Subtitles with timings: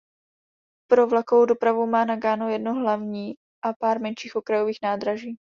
[0.89, 3.33] Pro vlakovou dopravu má Nagano jedno hlavní
[3.65, 5.37] a pár menších okrajových nádraží.